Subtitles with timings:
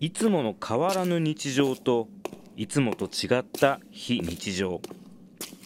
[0.00, 2.08] いつもの変わらぬ日常と
[2.56, 4.80] いつもと違った非日常。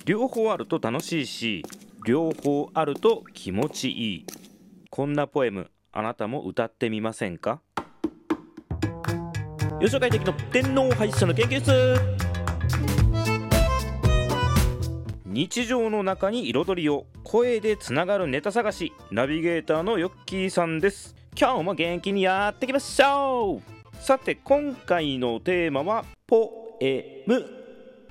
[0.05, 1.65] 両方あると楽しいし
[2.07, 4.27] 両方あると気持ちいい。
[4.91, 7.61] こんなポエムあなたも歌ってみませんか？
[9.81, 11.97] 吉岡的の天皇廃止者の研究室。
[15.27, 21.15] 日常の中に彩りを声でつながるネタ探しナビゲーターのヨッキーさんです。
[21.39, 26.51] 今日も元気にやっていきましょうさて今回のテーマはポ
[26.81, 27.45] エム。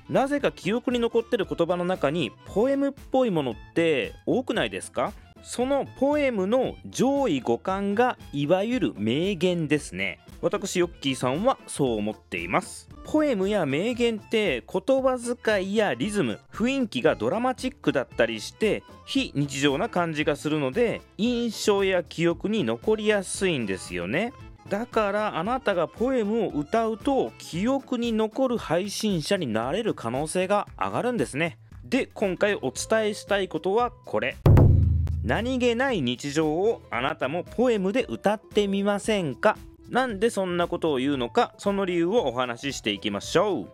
[0.08, 5.12] なぜか記憶に残ってる言葉の中にポエムっぽいものって多くないですか？
[5.42, 10.20] そのポエムの上位互換がいわゆる名言ですね。
[10.40, 12.88] 私ヨッキーさんはそう思っています。
[13.04, 24.32] ポエムや名言って言葉遣いやリズム雰囲気がドラマチックだったりして非日常な感じがするので印象や記憶に残りやすいんですよね。
[24.68, 31.58] だからあなたがポエムを歌うと記憶に残る配信者になれる可能性が上がるんですね。
[31.84, 34.36] で今回お伝えしたいことはこれ。
[35.24, 39.56] 何気ない日常をあなたもポエムで歌ってみませんか？
[39.88, 41.54] なんでそんなことを言うのか？
[41.56, 43.68] その理由をお話ししていきましょう。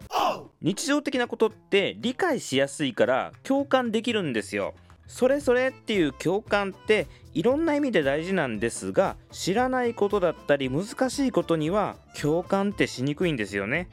[0.63, 4.75] 日常的なことって理解しやすいから共感できるんですよ
[5.07, 13.89] それぞれっていう共感っていろんな意味で大事なんですが知らないことだったり難しいことには共感ってしにくいんですよね。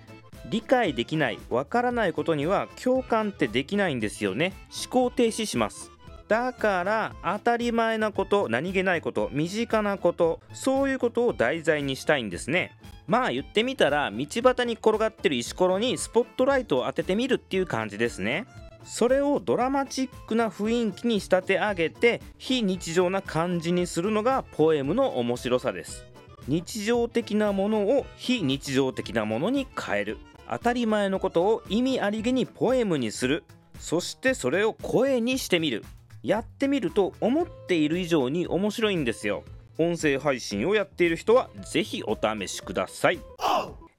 [0.49, 4.53] 理解できないわからないことには共感ってできないんですよね。
[4.83, 5.91] 思考停止します。
[6.27, 12.77] だから当たり前なこと何気ないこと身近なことそういうことを題材にしたいんですね。
[13.07, 18.45] まあ言ってみたら道端に転がってる石ころにスポットライトを当ててみるっていう感じですね。
[18.83, 26.05] それをドラマチックな雰囲気に仕立て上げて非日常な感じにするのがポエムの面白さです。
[26.47, 30.17] 日常的なものを非日常的なものに変える。
[30.49, 33.43] 当たり前のことを意味ありげにポエムにする。
[33.79, 35.85] そしてそれを声にしてみる。
[36.23, 39.43] やってみると思っている以上に面白いんですよ。
[39.77, 43.19] 音声配信をやっている人は是非お試しください。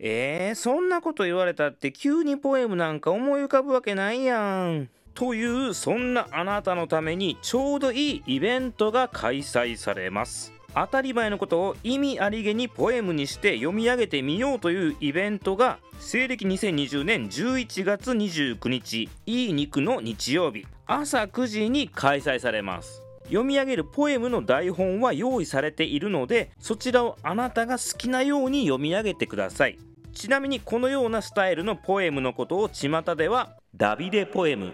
[0.05, 4.89] えー、そんなこと言われたって急にポエムなんか思い浮かぶわけないやん。
[5.15, 10.53] というそんなあなたのためにちょうどいいイベントが開催されます。
[10.75, 29.79] 当たり前のことを意味ありげにポエムにして読み上げてみようというイベントが西暦2020年11月29日いい肉の日曜日朝9時に開催されます読み上げるポエムの台本は用意されているのでそちらをあなたが好きなように読み上げてください
[30.15, 34.73] ちなみにこのようなスタイルのポエムのことを巷ではダビデポエム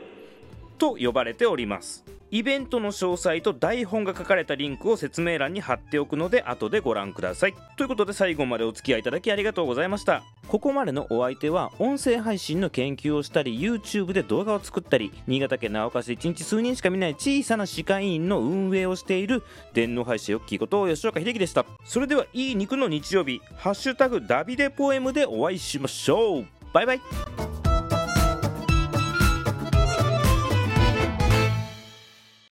[0.78, 2.04] と呼ばれております。
[2.30, 7.54] イベントの詳細と台本が書かれたリンクを説明欄に貼っておくので後でご覧ください。
[7.76, 10.22] ということで最後までお付き合いいただきありがとうございました。
[10.46, 19.42] ここまでのお相手は音声配信の研究をしたり YouTube で動画を作ったり新潟県長岡市1日数人しか見ない小さな歯科医院の運営をしている
[19.74, 21.66] 電脳配信ヨッキーこと吉岡秀樹でした。
[21.84, 26.46] それではいい肉の日曜日ハッシュタグダビデポエムでお会いしましょう。
[26.72, 27.47] バイバイ。